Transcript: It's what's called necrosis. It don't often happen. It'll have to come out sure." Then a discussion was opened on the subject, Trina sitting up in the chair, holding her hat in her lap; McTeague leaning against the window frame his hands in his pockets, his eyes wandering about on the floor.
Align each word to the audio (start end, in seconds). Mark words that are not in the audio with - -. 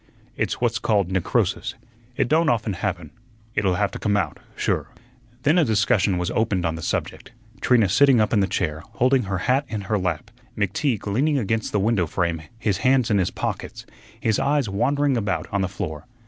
It's 0.35 0.59
what's 0.59 0.79
called 0.79 1.11
necrosis. 1.11 1.75
It 2.17 2.27
don't 2.27 2.49
often 2.49 2.73
happen. 2.73 3.11
It'll 3.53 3.75
have 3.75 3.91
to 3.91 3.99
come 3.99 4.17
out 4.17 4.39
sure." 4.55 4.87
Then 5.43 5.59
a 5.59 5.63
discussion 5.63 6.17
was 6.17 6.31
opened 6.31 6.65
on 6.65 6.73
the 6.73 6.81
subject, 6.81 7.33
Trina 7.61 7.87
sitting 7.87 8.19
up 8.19 8.33
in 8.33 8.39
the 8.39 8.47
chair, 8.47 8.81
holding 8.93 9.25
her 9.25 9.37
hat 9.45 9.63
in 9.67 9.81
her 9.81 9.99
lap; 9.99 10.31
McTeague 10.57 11.05
leaning 11.05 11.37
against 11.37 11.71
the 11.71 11.79
window 11.79 12.07
frame 12.07 12.41
his 12.57 12.79
hands 12.79 13.11
in 13.11 13.19
his 13.19 13.29
pockets, 13.29 13.85
his 14.19 14.39
eyes 14.39 14.67
wandering 14.67 15.17
about 15.17 15.45
on 15.51 15.61
the 15.61 15.67
floor. 15.69 16.07